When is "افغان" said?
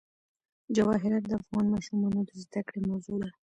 1.41-1.65